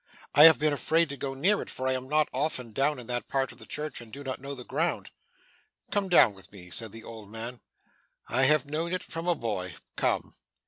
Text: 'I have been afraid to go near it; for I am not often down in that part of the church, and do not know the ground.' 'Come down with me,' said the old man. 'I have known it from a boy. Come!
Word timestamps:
'I 0.33 0.45
have 0.45 0.57
been 0.57 0.73
afraid 0.73 1.09
to 1.09 1.15
go 1.15 1.35
near 1.35 1.61
it; 1.61 1.69
for 1.69 1.87
I 1.87 1.91
am 1.93 2.09
not 2.09 2.27
often 2.33 2.71
down 2.71 2.97
in 2.97 3.05
that 3.05 3.27
part 3.27 3.51
of 3.51 3.59
the 3.59 3.67
church, 3.67 4.01
and 4.01 4.11
do 4.11 4.23
not 4.23 4.39
know 4.41 4.55
the 4.55 4.63
ground.' 4.63 5.11
'Come 5.91 6.09
down 6.09 6.33
with 6.33 6.51
me,' 6.51 6.71
said 6.71 6.91
the 6.91 7.03
old 7.03 7.29
man. 7.29 7.61
'I 8.27 8.45
have 8.45 8.65
known 8.65 8.93
it 8.93 9.03
from 9.03 9.27
a 9.27 9.35
boy. 9.35 9.75
Come! 9.97 10.33